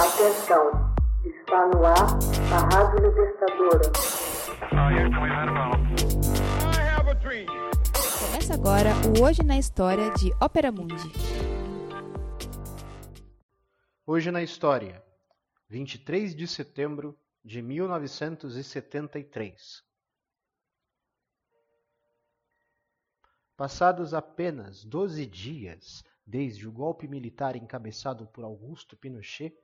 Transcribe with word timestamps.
Atenção, 0.00 0.64
está 1.26 1.66
no 1.66 1.84
ar 1.84 2.08
a 2.54 2.58
Rádio 2.74 3.06
Libertadora. 3.06 3.84
Começa 8.18 8.54
agora 8.54 8.94
o 9.06 9.22
Hoje 9.22 9.42
na 9.42 9.58
História 9.58 10.10
de 10.14 10.32
Ópera 10.40 10.72
Mundi. 10.72 11.12
Hoje 14.06 14.30
na 14.30 14.42
História, 14.42 15.04
23 15.68 16.34
de 16.34 16.46
setembro 16.46 17.14
de 17.44 17.60
1973. 17.60 19.84
Passados 23.54 24.14
apenas 24.14 24.82
12 24.82 25.26
dias 25.26 26.02
desde 26.26 26.66
o 26.66 26.72
golpe 26.72 27.06
militar 27.06 27.54
encabeçado 27.54 28.26
por 28.28 28.44
Augusto 28.44 28.96
Pinochet, 28.96 29.54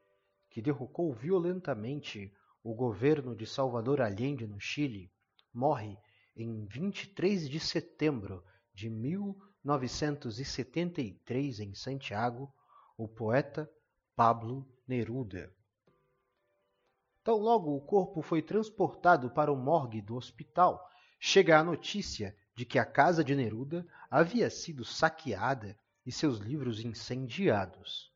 que 0.57 0.63
derrocou 0.63 1.13
violentamente 1.13 2.33
o 2.65 2.73
governo 2.73 3.37
de 3.37 3.47
Salvador 3.47 4.01
Allende 4.01 4.47
no 4.47 4.59
Chile, 4.59 5.13
morre 5.53 5.99
em 6.35 6.65
23 6.65 7.47
de 7.47 7.61
setembro 7.61 8.43
de 8.73 8.89
1973 8.89 11.61
em 11.61 11.75
Santiago 11.75 12.51
o 12.97 13.07
poeta 13.07 13.71
Pablo 14.15 14.67
Neruda. 14.89 15.53
Tão 17.23 17.37
logo 17.37 17.77
o 17.77 17.81
corpo 17.83 18.23
foi 18.23 18.41
transportado 18.41 19.29
para 19.29 19.53
o 19.53 19.57
morgue 19.57 20.01
do 20.01 20.17
hospital, 20.17 20.89
chega 21.21 21.59
a 21.59 21.65
notícia 21.65 22.35
de 22.55 22.65
que 22.65 22.79
a 22.79 22.87
casa 22.87 23.23
de 23.23 23.37
Neruda 23.37 23.87
havia 24.11 24.49
sido 24.49 24.87
saqueada 24.87 25.79
e 26.07 26.11
seus 26.11 26.39
livros 26.39 26.83
incendiados. 26.83 28.16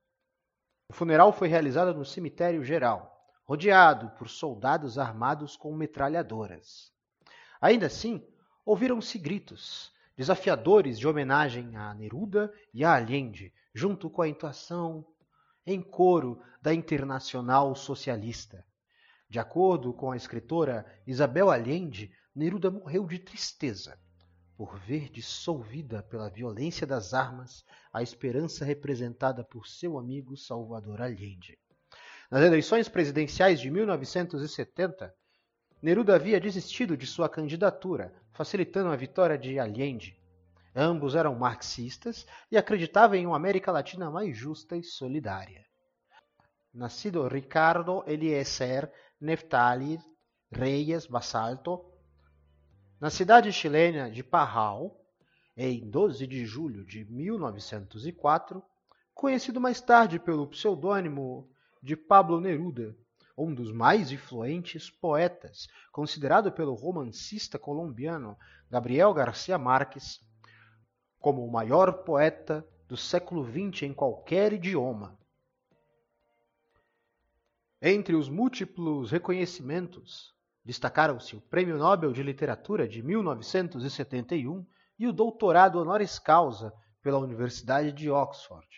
O 0.91 0.93
funeral 0.93 1.33
foi 1.33 1.47
realizado 1.47 1.95
no 1.95 2.05
cemitério 2.05 2.65
geral, 2.65 3.25
rodeado 3.45 4.11
por 4.19 4.29
soldados 4.29 4.99
armados 4.99 5.57
com 5.57 5.73
metralhadoras. 5.73 6.91
Ainda 7.61 7.87
assim, 7.87 8.27
ouviram-se 8.67 9.17
gritos, 9.17 9.93
desafiadores 10.17 10.99
de 10.99 11.07
homenagem 11.07 11.77
a 11.77 11.95
Neruda 11.95 12.53
e 12.75 12.85
a 12.85 12.97
Allende, 12.97 13.55
junto 13.73 14.11
com 14.11 14.21
a 14.21 14.29
intuação 14.29 15.07
em 15.65 15.81
coro 15.81 16.43
da 16.61 16.75
Internacional 16.75 17.73
Socialista. 17.77 18.67
De 19.29 19.39
acordo 19.39 19.93
com 19.93 20.11
a 20.11 20.17
escritora 20.17 20.85
Isabel 21.07 21.53
Allende, 21.53 22.11
Neruda 22.35 22.69
morreu 22.69 23.07
de 23.07 23.21
tristeza 23.21 23.97
por 24.61 24.79
ver 24.81 25.09
dissolvida 25.09 26.03
pela 26.03 26.29
violência 26.29 26.87
das 26.87 27.15
armas 27.15 27.65
a 27.91 28.03
esperança 28.03 28.63
representada 28.63 29.43
por 29.43 29.67
seu 29.67 29.99
amigo 29.99 30.37
Salvador 30.37 31.01
Allende. 31.01 31.59
Nas 32.31 32.43
eleições 32.43 32.87
presidenciais 32.87 33.59
de 33.59 33.71
1970, 33.71 35.15
Neruda 35.81 36.15
havia 36.15 36.39
desistido 36.39 36.95
de 36.95 37.07
sua 37.07 37.27
candidatura, 37.27 38.15
facilitando 38.35 38.91
a 38.91 38.97
vitória 38.97 39.39
de 39.39 39.59
Allende. 39.59 40.15
Ambos 40.77 41.15
eram 41.15 41.35
marxistas 41.37 42.27
e 42.51 42.59
acreditavam 42.59 43.17
em 43.17 43.25
uma 43.25 43.37
América 43.37 43.73
Latina 43.73 44.11
mais 44.11 44.37
justa 44.37 44.77
e 44.77 44.85
solidária. 44.85 45.65
Nascido 46.75 47.27
Ricardo 47.27 48.05
Eliezer 48.07 48.93
Neftali 49.19 49.99
Reyes 50.53 51.07
Basalto, 51.07 51.90
na 53.01 53.09
cidade 53.09 53.51
chilena 53.51 54.11
de 54.11 54.23
Parral, 54.23 55.03
em 55.57 55.89
12 55.89 56.27
de 56.27 56.45
julho 56.45 56.85
de 56.85 57.05
1904, 57.07 58.63
conhecido 59.15 59.59
mais 59.59 59.81
tarde 59.81 60.19
pelo 60.19 60.47
pseudônimo 60.47 61.51
de 61.83 61.97
Pablo 61.97 62.39
Neruda, 62.41 62.95
um 63.37 63.55
dos 63.55 63.73
mais 63.73 64.13
influentes 64.13 64.91
poetas, 64.91 65.67
considerado 65.91 66.53
pelo 66.53 66.75
romancista 66.75 67.59
colombiano 67.59 68.37
Gabriel 68.71 69.15
Garcia 69.15 69.57
Marques 69.57 70.21
como 71.19 71.43
o 71.43 71.51
maior 71.51 72.05
poeta 72.05 72.67
do 72.87 72.99
século 72.99 73.45
XX 73.45 73.85
em 73.85 73.95
qualquer 73.95 74.53
idioma. 74.53 75.19
Entre 77.81 78.15
os 78.15 78.29
múltiplos 78.29 79.11
reconhecimentos 79.11 80.35
Destacaram-se 80.71 81.35
o 81.35 81.41
Prêmio 81.41 81.77
Nobel 81.77 82.13
de 82.13 82.23
Literatura 82.23 82.87
de 82.87 83.03
1971 83.03 84.65
e 84.97 85.09
o 85.09 85.13
doutorado 85.13 85.81
honoris 85.81 86.17
causa 86.17 86.73
pela 87.03 87.19
Universidade 87.19 87.91
de 87.91 88.09
Oxford. 88.09 88.69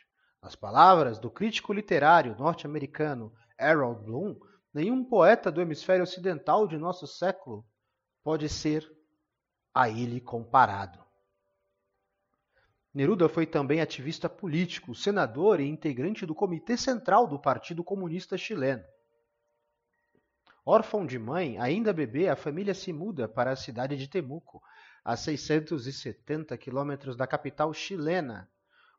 Nas 0.43 0.57
palavras 0.57 1.19
do 1.19 1.31
crítico 1.31 1.71
literário 1.71 2.35
norte-americano 2.39 3.31
Harold 3.59 4.03
Bloom, 4.07 4.41
nenhum 4.73 5.05
poeta 5.05 5.53
do 5.53 5.61
hemisfério 5.61 6.03
ocidental 6.03 6.67
de 6.67 6.79
nosso 6.79 7.07
século 7.07 7.63
pode 8.25 8.49
ser 8.49 8.91
a 9.75 9.91
ele 9.91 10.19
comparado. 10.19 10.99
Neruda 12.95 13.29
foi 13.29 13.45
também 13.45 13.83
ativista 13.83 14.31
político, 14.31 14.95
senador 14.95 15.61
e 15.61 15.69
integrante 15.69 16.25
do 16.25 16.35
Comitê 16.35 16.75
Central 16.75 17.27
do 17.27 17.39
Partido 17.39 17.85
Comunista 17.85 18.39
Chileno. 18.39 18.83
Órfão 20.65 21.05
de 21.05 21.19
mãe, 21.19 21.59
ainda 21.59 21.93
bebê, 21.93 22.29
a 22.29 22.37
família 22.37 22.73
se 22.73 22.93
muda 22.93 23.29
para 23.29 23.51
a 23.51 23.57
cidade 23.57 23.97
de 23.97 24.07
Temuco, 24.07 24.63
a 25.05 25.17
670 25.17 26.57
quilômetros 26.57 27.17
da 27.17 27.27
capital 27.27 27.75
chilena, 27.75 28.49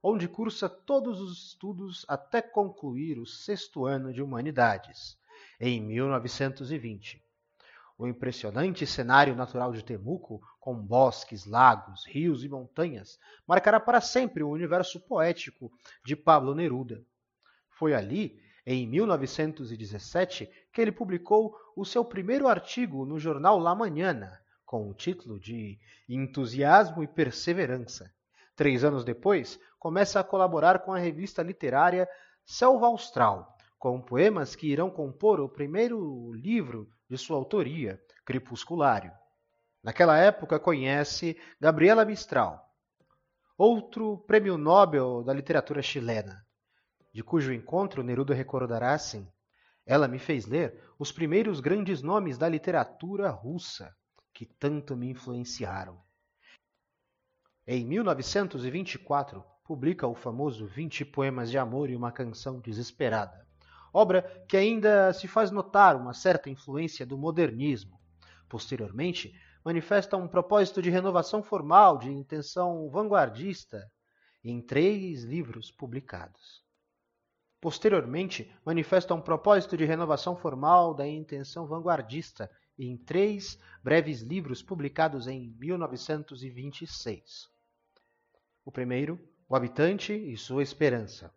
onde 0.02 0.28
cursa 0.28 0.68
todos 0.68 1.22
os 1.22 1.48
estudos 1.48 2.06
até 2.10 2.42
concluir 2.42 3.18
o 3.18 3.26
sexto 3.26 3.86
ano 3.86 4.12
de 4.12 4.22
humanidades, 4.22 5.18
em 5.58 5.82
1920. 5.82 7.24
O 7.98 8.06
impressionante 8.06 8.86
cenário 8.86 9.34
natural 9.34 9.72
de 9.72 9.86
Temuco, 9.86 10.42
com 10.60 10.76
bosques, 10.76 11.46
lagos, 11.46 12.06
rios 12.06 12.44
e 12.44 12.50
montanhas, 12.50 13.18
marcará 13.48 13.80
para 13.80 14.02
sempre 14.02 14.44
o 14.44 14.50
universo 14.50 15.00
poético 15.00 15.72
de 16.04 16.14
Pablo 16.14 16.54
Neruda. 16.54 17.02
Foi 17.70 17.94
ali 17.94 18.44
em 18.66 18.88
1917, 18.88 20.50
que 20.72 20.82
ele 20.82 20.92
publicou 20.92 21.56
o 21.76 21.84
seu 21.84 22.04
primeiro 22.06 22.48
artigo 22.48 23.06
no 23.06 23.20
jornal 23.20 23.60
La 23.60 23.76
Mañana, 23.76 24.40
com 24.66 24.90
o 24.90 24.94
título 24.94 25.40
de 25.40 25.78
Entusiasmo 26.08 27.04
e 27.04 27.08
Perseverança. 27.08 28.12
Três 28.56 28.84
anos 28.84 29.04
depois, 29.04 29.60
começa 29.78 30.20
a 30.20 30.24
colaborar 30.24 30.80
com 30.80 30.94
a 30.94 30.98
revista 30.98 31.44
literária 31.44 32.08
Selva 32.46 32.88
Austral, 32.88 33.58
com 33.78 34.02
poemas 34.02 34.56
que 34.56 34.68
irão 34.68 34.90
compor 34.90 35.42
o 35.42 35.50
primeiro 35.50 36.32
livro 36.34 36.90
de 37.10 37.18
sua 37.18 37.36
autoria, 37.36 38.02
Crepusculário. 38.26 39.12
Naquela 39.84 40.18
época, 40.18 40.58
conhece 40.58 41.38
Gabriela 41.60 42.06
Mistral, 42.06 42.66
outro 43.58 44.20
prêmio 44.20 44.58
Nobel 44.58 45.22
da 45.24 45.34
literatura 45.34 45.82
chilena 45.82 46.44
de 47.14 47.24
cujo 47.24 47.54
encontro 47.54 48.02
Neruda 48.02 48.34
recordará 48.34 48.94
assim: 48.94 49.28
Ela 49.86 50.08
me 50.08 50.18
fez 50.18 50.48
ler 50.48 50.84
os 50.98 51.12
primeiros 51.12 51.60
grandes 51.60 52.02
nomes 52.02 52.38
da 52.38 52.50
literatura 52.50 53.30
russa, 53.30 53.96
que 54.34 54.46
tanto 54.46 54.98
me 54.98 55.10
influenciaram. 55.10 56.02
Em 57.68 57.86
1924, 57.86 59.44
publica 59.64 60.08
o 60.08 60.16
famoso 60.16 60.66
Vinte 60.66 61.06
Poemas 61.06 61.52
de 61.52 61.58
Amor 61.58 61.90
e 61.90 61.96
uma 61.96 62.12
Canção 62.12 62.60
Desesperada, 62.60 63.48
obra 63.94 64.24
que 64.50 64.58
ainda 64.58 65.14
se 65.14 65.28
faz 65.28 65.52
notar 65.52 65.96
uma 65.96 66.14
certa 66.14 66.50
influência 66.50 67.06
do 67.06 67.18
modernismo. 67.18 68.02
Posteriormente, 68.50 69.40
manifesta 69.64 70.18
um 70.18 70.28
propósito 70.28 70.82
de 70.82 70.90
renovação 70.90 71.44
formal, 71.44 71.98
de 71.98 72.10
intenção 72.10 72.90
vanguardista, 72.90 73.90
em 74.44 74.62
três 74.62 75.24
livros 75.24 75.72
publicados. 75.72 76.63
Posteriormente, 77.64 78.54
manifesta 78.66 79.14
um 79.14 79.22
propósito 79.22 79.78
de 79.78 79.86
renovação 79.86 80.36
formal 80.36 80.94
da 80.94 81.08
intenção 81.08 81.66
vanguardista 81.66 82.52
em 82.78 82.98
três 82.98 83.58
breves 83.82 84.20
livros 84.20 84.62
publicados 84.62 85.28
em 85.28 85.56
1926. 85.58 87.50
O 88.66 88.72
primeiro, 88.72 89.18
O 89.48 89.56
Habitante 89.56 90.12
e 90.12 90.36
Sua 90.36 90.62
Esperança. 90.62 91.34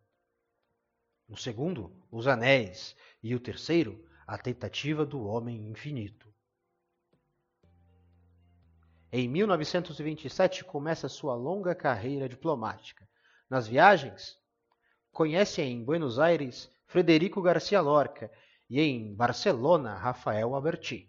O 1.28 1.36
segundo, 1.36 1.96
Os 2.10 2.26
Anéis. 2.26 2.96
E 3.22 3.32
o 3.32 3.38
terceiro, 3.38 4.04
A 4.26 4.36
Tentativa 4.36 5.06
do 5.06 5.24
Homem 5.24 5.70
Infinito. 5.70 6.34
Em 9.12 9.28
1927 9.28 10.64
começa 10.64 11.08
sua 11.08 11.36
longa 11.36 11.72
carreira 11.72 12.28
diplomática. 12.28 13.08
Nas 13.48 13.68
viagens, 13.68 14.36
Conhece 15.16 15.62
em 15.62 15.82
Buenos 15.82 16.18
Aires 16.18 16.70
Frederico 16.86 17.40
Garcia 17.40 17.80
Lorca 17.80 18.30
e 18.68 18.78
em 18.82 19.14
Barcelona 19.14 19.94
Rafael 19.94 20.54
Alberti. 20.54 21.08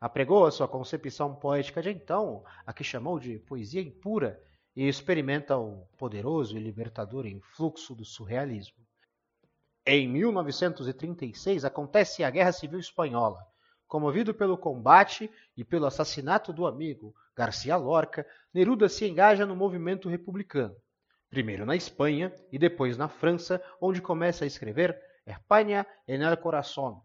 Apregou 0.00 0.44
a 0.44 0.50
sua 0.50 0.66
concepção 0.66 1.32
poética 1.32 1.80
de 1.80 1.90
então, 1.90 2.42
a 2.66 2.72
que 2.72 2.82
chamou 2.82 3.20
de 3.20 3.38
poesia 3.38 3.80
impura, 3.80 4.42
e 4.74 4.88
experimenta 4.88 5.56
o 5.56 5.86
poderoso 5.96 6.56
e 6.56 6.60
libertador 6.60 7.24
influxo 7.24 7.94
do 7.94 8.04
surrealismo. 8.04 8.84
Em 9.86 10.08
1936 10.08 11.64
acontece 11.64 12.24
a 12.24 12.30
Guerra 12.30 12.50
Civil 12.50 12.80
Espanhola. 12.80 13.38
Comovido 13.86 14.34
pelo 14.34 14.58
combate 14.58 15.30
e 15.56 15.62
pelo 15.62 15.86
assassinato 15.86 16.52
do 16.52 16.66
amigo 16.66 17.14
Garcia 17.36 17.76
Lorca, 17.76 18.26
Neruda 18.52 18.88
se 18.88 19.06
engaja 19.06 19.46
no 19.46 19.54
movimento 19.54 20.08
republicano. 20.08 20.74
Primeiro 21.28 21.66
na 21.66 21.74
Espanha 21.74 22.32
e 22.52 22.58
depois 22.58 22.96
na 22.96 23.08
França, 23.08 23.62
onde 23.80 24.00
começa 24.00 24.44
a 24.44 24.46
escrever 24.46 25.00
España 25.26 25.86
en 26.06 26.22
el 26.22 26.36
corazón. 26.38 27.02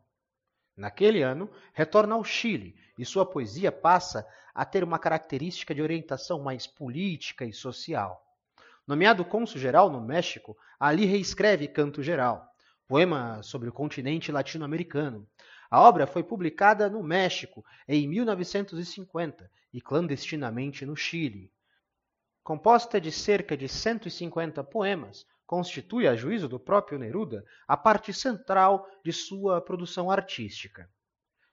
Naquele 0.78 1.24
ano, 1.24 1.50
retorna 1.74 2.16
ao 2.16 2.24
Chile 2.24 2.76
e 2.98 3.04
sua 3.04 3.26
poesia 3.26 3.72
passa 3.72 4.26
a 4.54 4.64
ter 4.64 4.84
uma 4.84 5.00
característica 5.00 5.74
de 5.74 5.82
orientação 5.82 6.40
mais 6.42 6.68
política 6.68 7.46
e 7.46 7.54
social. 7.54 8.24
Nomeado 8.88 9.26
cônsul-geral 9.26 9.90
no 9.90 10.02
México, 10.02 10.58
ali 10.80 11.06
reescreve 11.06 11.68
Canto 11.68 12.04
Geral, 12.04 12.48
poema 12.88 13.42
sobre 13.42 13.70
o 13.70 13.74
continente 13.74 14.32
latino-americano. 14.32 15.28
A 15.70 15.82
obra 15.82 16.06
foi 16.06 16.24
publicada 16.24 16.90
no 16.90 17.02
México 17.02 17.64
em 17.88 18.08
1950 18.08 19.50
e 19.74 19.82
clandestinamente 19.82 20.86
no 20.86 20.96
Chile. 20.96 21.52
Composta 22.44 23.00
de 23.00 23.12
cerca 23.12 23.56
de 23.56 23.70
150 23.70 24.64
poemas, 24.64 25.28
constitui, 25.46 26.08
a 26.08 26.16
juízo 26.16 26.50
do 26.50 26.60
próprio 26.60 26.98
Neruda, 26.98 27.46
a 27.68 27.78
parte 27.78 28.12
central 28.12 28.90
de 29.06 29.14
sua 29.14 29.62
produção 29.62 30.10
artística. 30.10 30.90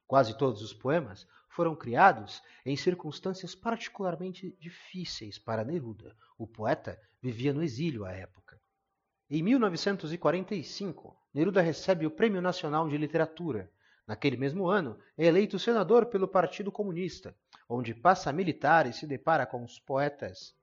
Quase 0.06 0.38
todos 0.38 0.62
os 0.62 0.72
poemas 0.72 1.26
foram 1.50 1.76
criados 1.76 2.42
em 2.64 2.74
circunstâncias 2.74 3.54
particularmente 3.54 4.56
difíceis 4.58 5.38
para 5.38 5.62
Neruda. 5.62 6.16
O 6.38 6.46
poeta 6.46 6.98
vivia 7.20 7.52
no 7.52 7.62
exílio 7.62 8.06
à 8.06 8.12
época. 8.12 8.58
Em 9.28 9.42
1945, 9.42 11.14
Neruda 11.34 11.60
recebe 11.60 12.06
o 12.06 12.10
Prêmio 12.10 12.40
Nacional 12.40 12.88
de 12.88 12.96
Literatura. 12.96 13.70
Naquele 14.06 14.38
mesmo 14.38 14.66
ano, 14.66 14.98
é 15.18 15.26
eleito 15.26 15.58
senador 15.58 16.06
pelo 16.06 16.26
Partido 16.26 16.72
Comunista, 16.72 17.36
onde 17.68 17.94
passa 17.94 18.30
a 18.30 18.32
militar 18.32 18.86
e 18.86 18.92
se 18.94 19.06
depara 19.06 19.44
com 19.44 19.62
os 19.62 19.78
poetas 19.78 20.56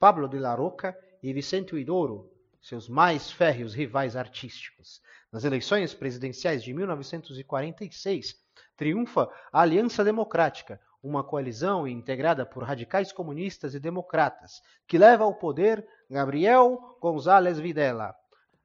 Pablo 0.00 0.26
de 0.26 0.38
la 0.38 0.54
Roca 0.54 0.98
e 1.22 1.30
Vicente 1.30 1.74
Huidoro, 1.74 2.32
seus 2.58 2.88
mais 2.88 3.30
férreos 3.30 3.74
rivais 3.74 4.16
artísticos. 4.16 5.02
Nas 5.30 5.44
eleições 5.44 5.92
presidenciais 5.92 6.64
de 6.64 6.72
1946, 6.72 8.34
triunfa 8.78 9.30
a 9.52 9.60
Aliança 9.60 10.02
Democrática, 10.02 10.80
uma 11.02 11.22
coalizão 11.22 11.86
integrada 11.86 12.46
por 12.46 12.62
radicais 12.62 13.12
comunistas 13.12 13.74
e 13.74 13.78
democratas, 13.78 14.62
que 14.86 14.96
leva 14.96 15.24
ao 15.24 15.34
poder 15.34 15.86
Gabriel 16.08 16.96
González 16.98 17.58
Videla. 17.58 18.16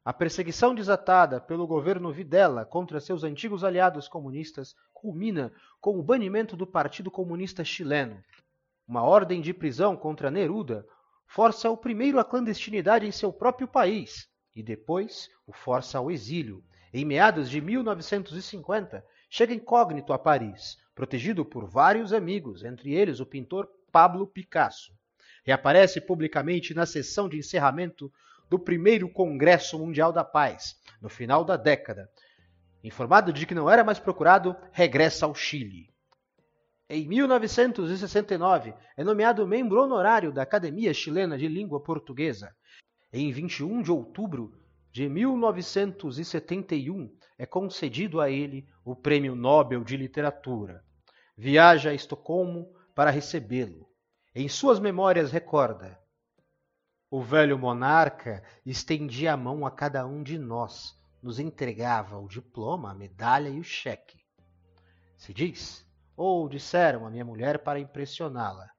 A 0.05 0.13
perseguição 0.13 0.73
desatada 0.73 1.41
pelo 1.41 1.67
governo 1.67 2.13
Videla 2.13 2.63
contra 2.63 3.01
seus 3.01 3.25
antigos 3.25 3.61
aliados 3.61 4.07
comunistas 4.07 4.73
culmina 4.93 5.51
com 5.81 5.99
o 5.99 6.03
banimento 6.03 6.55
do 6.55 6.65
Partido 6.65 7.11
Comunista 7.11 7.61
Chileno. 7.65 8.23
Uma 8.87 9.03
ordem 9.03 9.41
de 9.41 9.53
prisão 9.53 9.97
contra 9.97 10.31
Neruda 10.31 10.85
força 11.27 11.69
o 11.69 11.77
primeiro 11.77 12.19
à 12.19 12.23
clandestinidade 12.23 13.05
em 13.05 13.11
seu 13.11 13.31
próprio 13.31 13.67
país 13.67 14.27
e 14.55 14.63
depois 14.63 15.29
o 15.45 15.51
força 15.51 15.97
ao 15.97 16.09
exílio. 16.09 16.63
Em 16.93 17.03
meados 17.03 17.49
de 17.49 17.59
1950, 17.59 19.05
chega 19.29 19.53
incógnito 19.53 20.13
a 20.13 20.17
Paris, 20.17 20.77
protegido 20.93 21.43
por 21.43 21.65
vários 21.65 22.13
amigos, 22.13 22.63
entre 22.63 22.93
eles 22.93 23.19
o 23.19 23.25
pintor 23.25 23.69
Pablo 23.91 24.25
Picasso. 24.25 24.93
Reaparece 25.43 25.99
publicamente 25.99 26.73
na 26.73 26.85
sessão 26.85 27.27
de 27.27 27.37
encerramento 27.37 28.11
do 28.49 28.57
primeiro 28.57 29.09
Congresso 29.09 29.77
Mundial 29.77 30.13
da 30.13 30.23
Paz, 30.23 30.75
no 31.01 31.09
final 31.09 31.43
da 31.43 31.57
década. 31.57 32.09
Informado 32.83 33.33
de 33.33 33.45
que 33.45 33.55
não 33.55 33.69
era 33.69 33.83
mais 33.83 33.99
procurado, 33.99 34.55
regressa 34.71 35.25
ao 35.25 35.35
Chile. 35.35 35.89
Em 36.87 37.07
1969, 37.07 38.75
é 38.95 39.03
nomeado 39.03 39.47
membro 39.47 39.81
honorário 39.81 40.31
da 40.31 40.43
Academia 40.43 40.93
Chilena 40.93 41.35
de 41.35 41.47
Língua 41.47 41.81
Portuguesa. 41.81 42.55
Em 43.11 43.31
21 43.31 43.81
de 43.81 43.91
outubro 43.91 44.53
de 44.91 45.09
1971, 45.09 47.11
é 47.39 47.45
concedido 47.45 48.21
a 48.21 48.29
ele 48.29 48.67
o 48.83 48.95
Prêmio 48.95 49.35
Nobel 49.35 49.83
de 49.83 49.97
Literatura. 49.97 50.85
Viaja 51.35 51.89
a 51.89 51.93
Estocolmo 51.93 52.71
para 52.93 53.09
recebê-lo. 53.09 53.89
Em 54.35 54.47
suas 54.47 54.79
memórias 54.79 55.31
recorda: 55.31 55.99
O 57.09 57.19
velho 57.19 57.57
monarca 57.57 58.43
estendia 58.63 59.33
a 59.33 59.37
mão 59.37 59.65
a 59.65 59.71
cada 59.71 60.05
um 60.05 60.21
de 60.21 60.37
nós, 60.37 60.95
nos 61.19 61.39
entregava 61.39 62.19
o 62.19 62.27
diploma, 62.27 62.91
a 62.91 62.95
medalha 62.95 63.49
e 63.49 63.59
o 63.59 63.63
cheque. 63.63 64.23
Se 65.17 65.33
diz, 65.33 65.84
ou 66.15 66.47
disseram 66.47 67.05
a 67.05 67.09
minha 67.09 67.25
mulher 67.25 67.63
para 67.63 67.79
impressioná-la, 67.79 68.69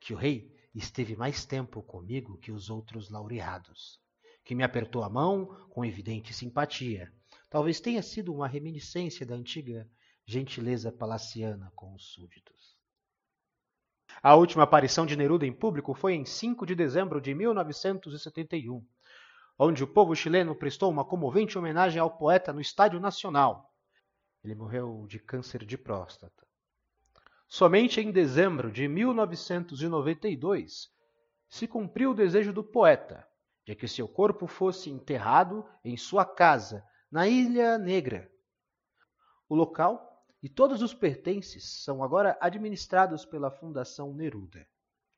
que 0.00 0.12
o 0.12 0.16
rei 0.16 0.52
esteve 0.74 1.16
mais 1.16 1.44
tempo 1.44 1.82
comigo 1.82 2.38
que 2.38 2.52
os 2.52 2.70
outros 2.70 3.10
laureados, 3.10 4.00
que 4.44 4.54
me 4.54 4.62
apertou 4.62 5.02
a 5.02 5.08
mão 5.08 5.46
com 5.70 5.84
evidente 5.84 6.32
simpatia, 6.32 7.12
Talvez 7.54 7.78
tenha 7.78 8.02
sido 8.02 8.34
uma 8.34 8.48
reminiscência 8.48 9.24
da 9.24 9.36
antiga 9.36 9.88
gentileza 10.26 10.90
palaciana 10.90 11.70
com 11.76 11.94
os 11.94 12.12
súditos. 12.12 12.76
A 14.20 14.34
última 14.34 14.64
aparição 14.64 15.06
de 15.06 15.14
Neruda 15.14 15.46
em 15.46 15.52
público 15.52 15.94
foi 15.94 16.14
em 16.14 16.24
5 16.24 16.66
de 16.66 16.74
dezembro 16.74 17.20
de 17.20 17.32
1971, 17.32 18.84
onde 19.56 19.84
o 19.84 19.86
povo 19.86 20.16
chileno 20.16 20.56
prestou 20.56 20.90
uma 20.90 21.04
comovente 21.04 21.56
homenagem 21.56 22.00
ao 22.00 22.18
poeta 22.18 22.52
no 22.52 22.60
Estádio 22.60 22.98
Nacional. 22.98 23.72
Ele 24.42 24.56
morreu 24.56 25.06
de 25.06 25.20
câncer 25.20 25.64
de 25.64 25.78
próstata. 25.78 26.44
Somente 27.46 28.00
em 28.00 28.10
dezembro 28.10 28.72
de 28.72 28.88
1992 28.88 30.88
se 31.48 31.68
cumpriu 31.68 32.10
o 32.10 32.14
desejo 32.14 32.52
do 32.52 32.64
poeta 32.64 33.24
de 33.64 33.74
que 33.74 33.88
seu 33.88 34.06
corpo 34.06 34.46
fosse 34.46 34.90
enterrado 34.90 35.64
em 35.84 35.96
sua 35.96 36.24
casa 36.24 36.84
na 37.10 37.26
Ilha 37.26 37.78
Negra. 37.78 38.30
O 39.48 39.54
local 39.54 40.22
e 40.42 40.48
todos 40.48 40.82
os 40.82 40.92
pertences 40.92 41.82
são 41.82 42.04
agora 42.04 42.36
administrados 42.40 43.24
pela 43.24 43.50
Fundação 43.50 44.12
Neruda. 44.12 44.66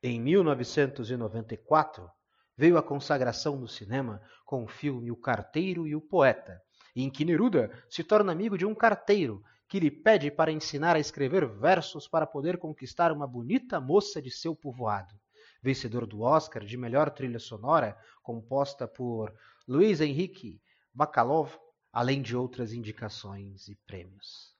Em 0.01 0.21
1994, 0.21 2.09
veio 2.55 2.77
a 2.77 2.83
consagração 2.83 3.57
no 3.57 3.67
cinema 3.67 4.21
com 4.45 4.63
o 4.63 4.67
filme 4.67 5.11
O 5.11 5.17
Carteiro 5.17 5.85
e 5.85 5.95
o 5.95 6.01
Poeta, 6.01 6.61
em 6.95 7.09
que 7.09 7.25
Neruda 7.25 7.71
se 7.89 8.03
torna 8.03 8.31
amigo 8.31 8.57
de 8.57 8.65
um 8.65 8.73
carteiro 8.73 9.43
que 9.67 9.79
lhe 9.79 9.91
pede 9.91 10.31
para 10.31 10.51
ensinar 10.51 10.95
a 10.95 10.99
escrever 10.99 11.45
versos 11.45 12.07
para 12.07 12.25
poder 12.25 12.57
conquistar 12.57 13.11
uma 13.11 13.27
bonita 13.27 13.79
moça 13.79 14.21
de 14.21 14.31
seu 14.31 14.55
povoado. 14.55 15.13
Vencedor 15.61 16.05
do 16.05 16.21
Oscar 16.21 16.63
de 16.63 16.77
melhor 16.77 17.09
trilha 17.09 17.39
sonora, 17.39 17.97
composta 18.23 18.87
por 18.87 19.33
Luiz 19.67 19.99
Henrique 19.99 20.61
Bacalov, 20.93 21.57
além 21.91 22.21
de 22.21 22.35
outras 22.35 22.71
indicações 22.71 23.67
e 23.67 23.75
prêmios. 23.75 24.55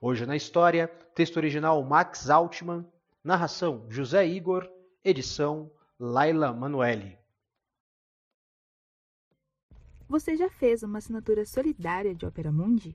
Hoje 0.00 0.26
na 0.26 0.36
história, 0.36 0.88
texto 1.14 1.36
original 1.36 1.82
Max 1.82 2.28
Altman, 2.30 2.86
narração 3.24 3.86
José 3.88 4.26
Igor, 4.26 4.68
edição 5.04 5.70
Laila 5.98 6.52
Manuelli. 6.52 7.18
Você 10.08 10.36
já 10.36 10.50
fez 10.50 10.82
uma 10.82 10.98
assinatura 10.98 11.44
solidária 11.46 12.14
de 12.14 12.26
Opera 12.26 12.52
Mundi? 12.52 12.94